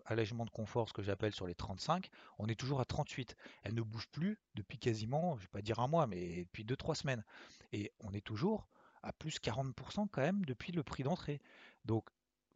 allègement 0.06 0.46
de 0.46 0.50
confort, 0.50 0.90
ce 0.90 0.94
que 0.94 1.04
j'appelle 1.04 1.34
sur 1.34 1.46
les 1.46 1.54
35, 1.54 2.10
on 2.40 2.48
est 2.48 2.60
toujours 2.60 2.82
à 2.82 2.86
38. 2.86 3.36
Elle 3.62 3.76
ne 3.76 3.82
bouge 3.84 4.08
plus 4.08 4.40
depuis 4.56 4.80
quasiment, 4.80 5.36
je 5.36 5.42
ne 5.42 5.42
vais 5.42 5.52
pas 5.52 5.62
dire 5.62 5.80
un 5.80 5.88
mois, 5.88 6.08
mais 6.08 6.46
depuis 6.46 6.66
2-3 6.66 6.96
semaines. 6.96 7.24
Et 7.72 7.92
on 8.00 8.12
est 8.14 8.26
toujours 8.26 8.68
à 9.04 9.14
plus 9.14 9.40
40% 9.40 10.08
quand 10.12 10.22
même 10.22 10.44
depuis 10.46 10.72
le 10.72 10.82
prix 10.82 11.04
d'entrée. 11.04 11.42
Donc 11.86 12.10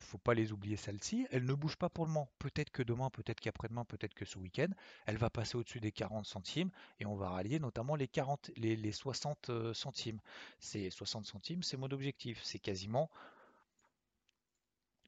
faut 0.04 0.18
pas 0.18 0.34
les 0.34 0.52
oublier 0.52 0.76
celle-ci. 0.76 1.28
Elle 1.32 1.46
ne 1.46 1.54
bouge 1.54 1.76
pas 1.76 1.90
pour 1.90 2.06
le 2.06 2.12
moment. 2.12 2.30
Peut-être 2.40 2.70
que 2.70 2.84
demain, 2.84 3.10
peut-être 3.10 3.40
qu'après-demain, 3.40 3.86
peut-être 3.86 4.14
que 4.14 4.26
ce 4.26 4.38
week-end, 4.38 4.70
elle 5.06 5.18
va 5.18 5.30
passer 5.30 5.58
au-dessus 5.58 5.80
des 5.80 5.92
40 5.92 6.26
centimes 6.26 6.70
et 7.00 7.06
on 7.06 7.16
va 7.16 7.30
rallier 7.30 7.60
notamment 7.60 7.96
les 7.96 8.08
40, 8.08 8.52
les, 8.58 8.92
60 8.92 9.50
euh, 9.50 9.74
centimes. 9.74 10.20
C'est 10.60 10.90
60 10.90 11.26
centimes, 11.26 11.64
c'est 11.64 11.78
mon 11.78 11.92
objectif. 11.92 12.42
C'est 12.44 12.60
quasiment, 12.60 13.10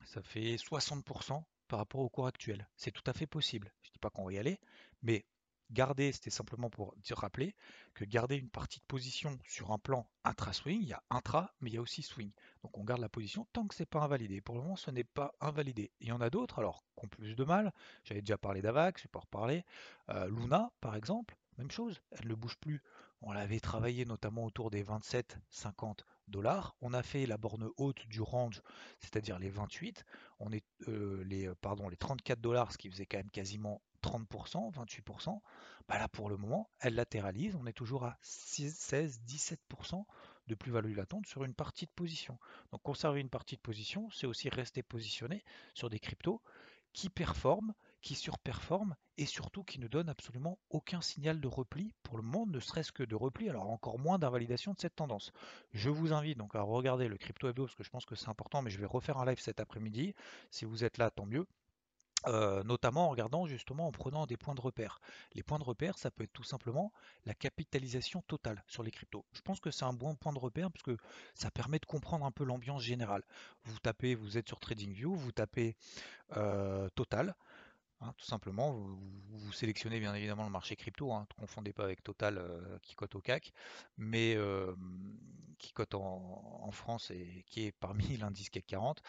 ça 0.06 0.22
fait 0.22 0.56
60% 0.56 1.44
par 1.68 1.80
rapport 1.80 2.02
au 2.02 2.10
cours 2.10 2.28
actuel. 2.28 2.68
C'est 2.75 2.92
tout 2.92 3.04
à 3.06 3.14
fait 3.14 3.28
possible. 3.28 3.72
Je 3.82 3.90
ne 3.90 3.94
dis 3.94 4.00
pas 4.00 4.10
qu'on 4.10 4.25
va 4.25 4.34
y 4.34 4.38
aller, 4.38 4.60
mais 5.04 5.25
garder, 5.72 6.12
c'était 6.12 6.29
simplement 6.29 6.69
pour 6.69 6.95
dire, 6.98 7.17
rappeler 7.17 7.55
que 7.93 8.05
garder 8.05 8.36
une 8.38 8.50
partie 8.50 8.79
de 8.79 8.86
position 8.86 9.38
sur 9.48 9.72
un 9.72 9.79
plan 9.79 10.07
intra-swing, 10.24 10.81
il 10.81 10.89
y 10.89 10.93
a 10.93 11.03
intra, 11.10 11.53
mais 11.62 11.69
il 11.69 11.75
y 11.75 11.77
a 11.77 11.81
aussi 11.81 12.01
swing. 12.01 12.31
Donc 12.63 12.77
on 12.77 12.84
garde 12.84 13.01
la 13.01 13.10
position 13.10 13.48
tant 13.53 13.67
que 13.67 13.75
ce 13.75 13.81
n'est 13.81 13.88
pas 13.88 14.01
invalidé. 14.01 14.41
Pour 14.41 14.55
le 14.55 14.62
moment, 14.62 14.75
ce 14.75 14.91
n'est 14.91 15.03
pas 15.03 15.34
invalidé. 15.39 15.91
Il 16.01 16.07
y 16.07 16.12
en 16.12 16.22
a 16.22 16.29
d'autres, 16.29 16.60
alors, 16.60 16.86
qui 16.98 17.05
ont 17.05 17.07
plus 17.07 17.36
de 17.36 17.43
mal. 17.43 17.74
J'avais 18.03 18.22
déjà 18.22 18.38
parlé 18.38 18.62
d'Avax, 18.62 19.01
je 19.01 19.07
vais 19.07 19.12
pas 19.12 19.19
reparler. 19.19 19.63
Euh, 20.10 20.27
Luna, 20.27 20.72
par 20.81 20.95
exemple, 20.95 21.38
même 21.57 21.72
chose, 21.72 22.01
elle 22.12 22.27
ne 22.27 22.36
bouge 22.36 22.57
plus. 22.57 22.81
On 23.22 23.31
l'avait 23.31 23.60
travaillé 23.60 24.05
notamment 24.05 24.45
autour 24.45 24.69
des 24.69 24.84
27-50 24.84 26.00
dollars. 26.27 26.75
On 26.81 26.93
a 26.93 27.01
fait 27.01 27.25
la 27.25 27.38
borne 27.38 27.69
haute 27.77 28.05
du 28.07 28.22
range, 28.22 28.62
c'est-à-dire 29.00 29.39
les 29.39 29.50
28. 29.50 30.05
On 30.39 30.51
est 30.51 30.65
euh, 30.88 31.24
les, 31.25 31.50
pardon, 31.62 31.88
les 31.88 31.98
34 31.98 32.41
dollars, 32.41 32.72
ce 32.72 32.77
qui 32.77 32.89
faisait 32.89 33.05
quand 33.05 33.17
même 33.17 33.31
quasiment 33.31 33.81
30%, 34.05 34.71
28%, 34.71 35.41
bah 35.88 35.97
là 35.97 36.07
pour 36.07 36.29
le 36.29 36.38
moment, 36.38 36.69
elle 36.79 36.95
latéralise, 36.95 37.55
on 37.55 37.65
est 37.65 37.74
toujours 37.74 38.05
à 38.05 38.17
16, 38.21 39.21
17% 39.27 40.05
de 40.47 40.55
plus-value 40.55 40.95
latente 40.95 41.25
sur 41.25 41.43
une 41.43 41.55
partie 41.55 41.85
de 41.85 41.91
position. 41.91 42.38
Donc 42.71 42.83
conserver 42.83 43.19
une 43.19 43.29
partie 43.29 43.55
de 43.55 43.62
position, 43.62 44.09
c'est 44.12 44.27
aussi 44.27 44.50
rester 44.50 44.83
positionné 44.83 45.43
sur 45.74 45.89
des 45.89 46.00
cryptos 46.00 46.41
qui 46.93 47.09
performent, 47.09 47.74
qui 48.01 48.13
surperforment 48.13 48.95
et 49.17 49.25
surtout 49.25 49.63
qui 49.63 49.79
ne 49.79 49.88
donnent 49.88 50.09
absolument 50.09 50.59
aucun 50.69 51.01
signal 51.01 51.41
de 51.41 51.47
repli 51.47 51.93
pour 52.03 52.17
le 52.17 52.24
moment, 52.24 52.45
ne 52.45 52.59
serait-ce 52.59 52.91
que 52.91 53.03
de 53.03 53.15
repli, 53.15 53.50
alors 53.50 53.69
encore 53.69 53.97
moins 53.97 54.19
d'invalidation 54.19 54.74
de 54.74 54.79
cette 54.79 54.95
tendance. 54.95 55.31
Je 55.74 55.89
vous 55.89 56.13
invite 56.13 56.38
donc 56.38 56.55
à 56.55 56.62
regarder 56.62 57.07
le 57.07 57.17
crypto 57.17 57.50
hebdo 57.50 57.63
parce 57.63 57.75
que 57.75 57.83
je 57.83 57.89
pense 57.89 58.05
que 58.05 58.15
c'est 58.15 58.29
important, 58.29 58.62
mais 58.62 58.69
je 58.69 58.79
vais 58.79 58.85
refaire 58.85 59.17
un 59.17 59.25
live 59.25 59.39
cet 59.39 59.59
après-midi. 59.59 60.13
Si 60.51 60.65
vous 60.65 60.83
êtes 60.83 61.00
là, 61.00 61.09
tant 61.09 61.25
mieux. 61.25 61.47
Notamment 62.27 63.08
en 63.08 63.10
regardant 63.10 63.46
justement 63.46 63.88
en 63.88 63.91
prenant 63.91 64.25
des 64.25 64.38
points 64.38 64.55
de 64.55 64.62
repère. 64.62 65.00
Les 65.34 65.44
points 65.44 65.60
de 65.60 65.63
repère, 65.63 65.98
ça 65.98 66.12
peut 66.12 66.24
être 66.24 66.34
tout 66.34 66.44
simplement 66.44 66.91
la 67.25 67.34
capitalisation 67.34 68.22
totale 68.24 68.63
sur 68.67 68.84
les 68.84 68.91
cryptos. 68.91 69.25
Je 69.34 69.41
pense 69.41 69.60
que 69.60 69.72
c'est 69.72 69.86
un 69.86 69.94
bon 69.94 70.15
point 70.15 70.34
de 70.34 70.39
repère 70.39 70.72
parce 70.72 70.84
que 70.84 70.98
ça 71.34 71.51
permet 71.51 71.79
de 71.79 71.86
comprendre 71.86 72.25
un 72.25 72.32
peu 72.32 72.44
l'ambiance 72.44 72.84
générale. 72.84 73.24
Vous 73.63 73.77
tapez, 73.79 74.15
vous 74.15 74.38
êtes 74.38 74.48
sur 74.48 74.60
TradingView, 74.60 75.15
vous 75.15 75.32
tapez 75.32 75.75
Total, 76.96 77.36
hein, 78.01 78.13
tout 78.17 78.25
simplement, 78.25 78.72
vous, 78.72 79.51
sélectionnez 79.53 80.00
bien 80.00 80.13
évidemment 80.15 80.46
le 80.46 80.50
marché 80.50 80.75
crypto, 80.75 81.13
hein, 81.13 81.27
ne 81.29 81.41
confondez 81.41 81.74
pas 81.74 81.84
avec 81.84 82.03
Total 82.03 82.41
qui 82.82 82.96
cote 82.96 83.15
au 83.15 83.22
CAC, 83.22 83.53
mais 83.98 84.38
qui 85.58 85.72
cote 85.74 85.96
en, 85.96 86.72
France 86.72 87.12
et 87.12 87.44
qui 87.48 87.65
est 87.65 87.72
parmi 87.72 88.17
l'indice 88.17 88.50
CAC 88.50 88.65
40. 88.65 89.01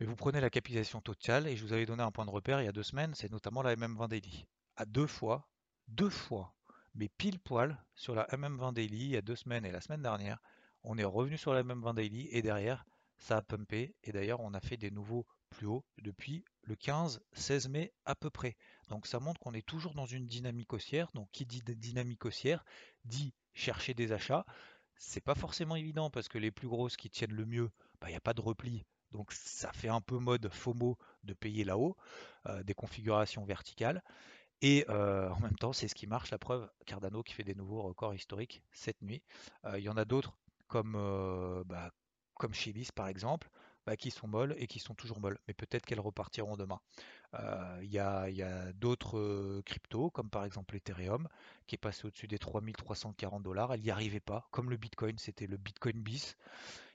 Mais 0.00 0.06
vous 0.06 0.16
prenez 0.16 0.40
la 0.40 0.48
capitalisation 0.48 1.02
totale 1.02 1.46
et 1.46 1.56
je 1.56 1.62
vous 1.62 1.74
avais 1.74 1.84
donné 1.84 2.02
un 2.02 2.10
point 2.10 2.24
de 2.24 2.30
repère 2.30 2.62
il 2.62 2.64
y 2.64 2.68
a 2.68 2.72
deux 2.72 2.82
semaines, 2.82 3.14
c'est 3.14 3.30
notamment 3.30 3.60
la 3.60 3.76
MM20 3.76 4.08
Daily. 4.08 4.46
À 4.76 4.86
deux 4.86 5.06
fois, 5.06 5.46
deux 5.88 6.08
fois, 6.08 6.54
mais 6.94 7.10
pile 7.10 7.38
poil 7.38 7.76
sur 7.94 8.14
la 8.14 8.24
MM20 8.28 8.72
Daily 8.72 8.96
il 8.96 9.10
y 9.10 9.16
a 9.18 9.20
deux 9.20 9.36
semaines 9.36 9.66
et 9.66 9.70
la 9.70 9.82
semaine 9.82 10.00
dernière, 10.00 10.38
on 10.84 10.96
est 10.96 11.04
revenu 11.04 11.36
sur 11.36 11.52
la 11.52 11.62
MM20 11.62 11.96
Daily 11.96 12.28
et 12.30 12.40
derrière, 12.40 12.86
ça 13.18 13.36
a 13.36 13.42
pumpé 13.42 13.94
et 14.02 14.12
d'ailleurs 14.12 14.40
on 14.40 14.54
a 14.54 14.60
fait 14.60 14.78
des 14.78 14.90
nouveaux 14.90 15.26
plus 15.50 15.66
hauts 15.66 15.84
depuis 15.98 16.46
le 16.62 16.76
15-16 16.76 17.68
mai 17.68 17.92
à 18.06 18.14
peu 18.14 18.30
près. 18.30 18.56
Donc 18.88 19.06
ça 19.06 19.20
montre 19.20 19.38
qu'on 19.38 19.52
est 19.52 19.66
toujours 19.66 19.92
dans 19.92 20.06
une 20.06 20.26
dynamique 20.26 20.72
haussière. 20.72 21.10
Donc 21.12 21.28
qui 21.30 21.44
dit 21.44 21.60
dynamique 21.62 22.24
haussière 22.24 22.64
dit 23.04 23.34
chercher 23.52 23.92
des 23.92 24.12
achats. 24.12 24.46
C'est 24.96 25.20
pas 25.20 25.34
forcément 25.34 25.76
évident 25.76 26.08
parce 26.08 26.28
que 26.30 26.38
les 26.38 26.50
plus 26.50 26.68
grosses 26.68 26.96
qui 26.96 27.10
tiennent 27.10 27.34
le 27.34 27.44
mieux, 27.44 27.70
bah, 28.00 28.08
il 28.08 28.12
n'y 28.12 28.16
a 28.16 28.20
pas 28.20 28.32
de 28.32 28.40
repli 28.40 28.86
donc 29.12 29.32
ça 29.32 29.72
fait 29.72 29.88
un 29.88 30.00
peu 30.00 30.18
mode 30.18 30.48
FOMO 30.48 30.96
de 31.24 31.34
payer 31.34 31.64
là-haut, 31.64 31.96
euh, 32.46 32.62
des 32.62 32.74
configurations 32.74 33.44
verticales. 33.44 34.02
Et 34.62 34.84
euh, 34.90 35.30
en 35.30 35.40
même 35.40 35.56
temps, 35.56 35.72
c'est 35.72 35.88
ce 35.88 35.94
qui 35.94 36.06
marche, 36.06 36.30
la 36.30 36.38
preuve, 36.38 36.68
Cardano 36.86 37.22
qui 37.22 37.32
fait 37.32 37.44
des 37.44 37.54
nouveaux 37.54 37.82
records 37.82 38.14
historiques 38.14 38.62
cette 38.72 39.00
nuit. 39.02 39.22
Euh, 39.64 39.78
il 39.78 39.84
y 39.84 39.88
en 39.88 39.96
a 39.96 40.04
d'autres 40.04 40.36
comme, 40.68 40.92
bah, 41.66 41.90
comme 42.34 42.52
par 42.94 43.08
exemple, 43.08 43.48
bah, 43.86 43.96
qui 43.96 44.12
sont 44.12 44.28
molles 44.28 44.54
et 44.58 44.68
qui 44.68 44.78
sont 44.78 44.94
toujours 44.94 45.18
molles. 45.18 45.38
Mais 45.48 45.54
peut-être 45.54 45.84
qu'elles 45.84 45.98
repartiront 46.00 46.56
demain. 46.56 46.80
Il 47.82 47.90
y 47.90 47.98
a, 47.98 48.22
a 48.22 48.72
d'autres 48.74 49.62
cryptos, 49.62 50.10
comme 50.10 50.30
par 50.30 50.44
exemple 50.44 50.76
Ethereum, 50.76 51.26
qui 51.66 51.74
est 51.74 51.78
passé 51.78 52.06
au-dessus 52.06 52.28
des 52.28 52.38
3340 52.38 53.42
dollars. 53.42 53.72
Elle 53.74 53.80
n'y 53.80 53.90
arrivait 53.90 54.20
pas, 54.20 54.46
comme 54.52 54.70
le 54.70 54.76
Bitcoin, 54.76 55.18
c'était 55.18 55.46
le 55.46 55.56
Bitcoin 55.56 56.00
bis. 56.00 56.36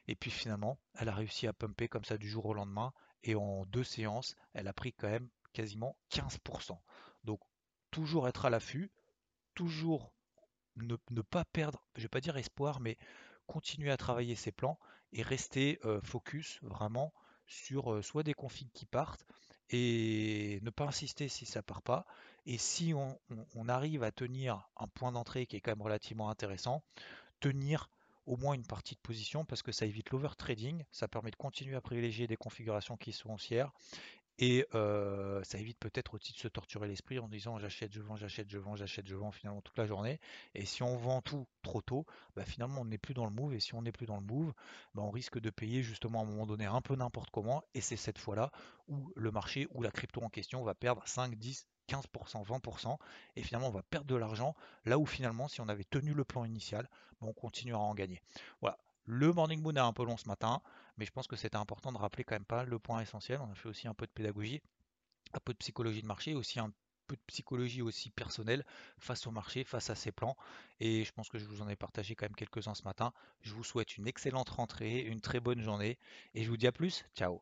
Et 0.08 0.16
puis 0.16 0.32
finalement, 0.32 0.78
elle 0.96 1.10
a 1.10 1.16
réussi 1.16 1.48
à 1.48 1.54
pumper 1.54 1.88
comme 1.88 2.06
ça 2.06 2.18
du 2.18 2.30
jour 2.30 2.46
au 2.46 2.54
lendemain. 2.54 2.94
Et 3.24 3.36
en 3.36 3.66
deux 3.66 3.84
séances, 3.84 4.36
elle 4.54 4.68
a 4.68 4.74
pris 4.74 4.94
quand 4.94 5.10
même 5.10 5.30
quasiment 5.54 5.98
15%. 6.12 6.78
Donc 7.24 7.40
toujours 7.92 8.28
être 8.28 8.46
à 8.46 8.50
l'affût, 8.50 8.92
toujours 9.56 10.14
ne, 10.76 10.96
pas 11.22 11.46
perdre, 11.46 11.88
je 11.96 12.02
ne 12.02 12.04
vais 12.04 12.10
pas 12.10 12.22
dire 12.22 12.38
espoir, 12.38 12.80
mais 12.80 12.98
continuer 13.48 13.90
à 13.90 13.98
travailler 13.98 14.36
ses 14.36 14.52
plans 14.52 14.78
et 15.14 15.22
rester 15.22 15.80
focus 16.04 16.60
vraiment 16.62 17.14
sur 17.48 18.04
soit 18.04 18.24
des 18.24 18.34
configs 18.34 18.72
qui 18.74 18.86
partent 18.86 19.26
et 19.70 20.60
ne 20.62 20.70
pas 20.70 20.86
insister 20.86 21.28
si 21.28 21.46
ça 21.46 21.64
part 21.64 21.82
pas. 21.82 22.06
Et 22.46 22.58
si 22.58 22.94
on, 22.94 23.18
arrive 23.68 24.04
à 24.04 24.12
tenir 24.12 24.70
un 24.78 24.88
point 24.88 25.12
d'entrée 25.12 25.48
qui 25.48 25.56
est 25.56 25.62
quand 25.62 25.72
même 25.72 25.82
relativement 25.82 26.30
intéressant, 26.30 26.84
tenir 27.40 27.90
au 28.26 28.38
moins 28.38 28.54
une 28.54 28.66
partie 28.66 28.96
de 28.96 29.00
position 29.00 29.46
parce 29.46 29.62
que 29.62 29.72
ça 29.72 29.86
évite 29.86 30.10
l'overtrading, 30.12 30.84
ça 30.92 31.08
permet 31.08 31.32
de 31.32 31.36
continuer 31.36 31.76
à 31.76 31.82
privilégier 31.82 32.28
des 32.28 32.38
configurations 32.38 32.98
qui 32.98 33.12
sont 33.12 33.34
haussières 33.34 33.72
et 34.38 34.66
ça 34.72 35.58
évite 35.58 35.80
peut-être 35.80 36.16
aussi 36.16 36.34
de 36.34 36.38
se 36.38 36.48
torturer 36.48 36.88
l'esprit 36.88 37.20
en 37.20 37.28
disant 37.28 37.58
j'achète, 37.58 37.94
je 37.94 38.02
vends, 38.02 38.18
j'achète, 38.18 38.50
je 38.50 38.58
vends, 38.58 38.76
j'achète, 38.76 39.08
je 39.08 39.16
vends 39.16 39.32
finalement 39.32 39.62
toute 39.62 39.78
la 39.78 39.86
journée. 39.86 40.20
Et 40.54 40.66
si 40.66 40.84
on 40.84 40.98
vend 40.98 41.22
tout 41.22 41.48
trop 41.62 41.82
tôt, 41.82 42.06
bah, 42.36 42.44
finalement 42.44 42.82
on 42.82 42.86
n'est 42.86 42.98
plus 42.98 43.14
dans 43.14 43.26
le 43.26 43.32
move. 43.32 43.54
Et 43.54 43.60
si 43.60 43.74
on 43.76 43.82
n'est 43.82 43.92
plus 43.92 44.06
dans 44.06 44.18
le 44.18 44.26
move, 44.26 44.54
bah, 44.94 45.04
on 45.04 45.12
risque 45.12 45.40
de 45.40 45.50
payer 45.50 45.84
justement 45.84 46.20
à 46.20 46.24
un 46.24 46.26
moment 46.26 46.46
donné 46.46 46.66
un 46.66 46.82
peu 46.82 46.96
n'importe 46.96 47.30
comment. 47.32 47.64
Et 47.74 47.82
c'est 47.82 47.96
cette 47.96 48.18
fois-là 48.18 48.52
où 48.88 49.12
le 49.16 49.32
marché 49.32 49.68
ou 49.72 49.82
la 49.82 49.92
crypto 49.92 50.22
en 50.22 50.30
question 50.30 50.64
va 50.64 50.76
perdre 50.76 51.02
5, 51.08 51.36
10, 51.36 51.68
15%, 51.88 52.46
20%, 52.46 52.98
et 53.36 53.44
finalement 53.44 53.68
on 53.68 53.72
va 53.72 53.84
perdre 53.84 54.08
de 54.08 54.16
l'argent, 54.16 54.56
là 54.86 54.98
où 54.98 55.06
finalement 55.06 55.48
si 55.48 55.62
on 55.62 55.68
avait 55.70 55.84
tenu 55.84 56.14
le 56.14 56.24
plan 56.24 56.46
initial, 56.46 56.90
on 57.22 57.34
continuera 57.34 57.82
à 57.82 57.86
en 57.86 57.96
gagner. 57.96 58.22
Voilà, 58.62 58.78
le 59.06 59.32
morning 59.32 59.62
moon 59.62 59.76
est 59.76 59.80
un 59.80 59.94
peu 59.94 60.04
long 60.04 60.18
ce 60.18 60.28
matin, 60.28 60.62
mais 60.98 61.06
je 61.06 61.12
pense 61.12 61.28
que 61.28 61.36
c'était 61.36 61.58
important 61.58 61.92
de 61.92 61.98
rappeler 61.98 62.24
quand 62.24 62.36
même 62.36 62.46
pas 62.46 62.64
le 62.64 62.80
point 62.80 63.02
essentiel. 63.02 63.40
On 63.42 63.52
a 63.52 63.56
fait 63.56 63.70
aussi 63.70 63.88
un 63.88 63.94
peu 63.94 64.06
de 64.06 64.12
pédagogie, 64.12 64.62
un 65.34 65.40
peu 65.40 65.54
de 65.54 65.58
psychologie 65.58 66.02
de 66.02 66.08
marché, 66.08 66.34
aussi 66.34 66.60
un 66.60 66.72
peu 67.08 67.16
de 67.16 67.22
psychologie 67.28 67.82
aussi 67.82 68.10
personnelle 68.10 68.66
face 68.98 69.28
au 69.28 69.32
marché, 69.32 69.64
face 69.64 69.90
à 69.92 69.96
ses 69.96 70.12
plans. 70.12 70.36
Et 70.80 71.04
je 71.04 71.12
pense 71.12 71.30
que 71.30 71.38
je 71.38 71.46
vous 71.46 71.62
en 71.62 71.70
ai 71.70 71.76
partagé 71.76 72.16
quand 72.16 72.26
même 72.26 72.36
quelques-uns 72.36 72.76
ce 72.76 72.84
matin. 72.84 73.14
Je 73.42 73.54
vous 73.54 73.64
souhaite 73.64 73.98
une 73.98 74.08
excellente 74.08 74.50
rentrée, 74.50 75.02
une 75.02 75.22
très 75.22 75.40
bonne 75.40 75.62
journée, 75.62 75.98
et 76.34 76.44
je 76.44 76.50
vous 76.50 76.58
dis 76.58 76.68
à 76.68 76.72
plus. 76.72 77.06
Ciao. 77.16 77.42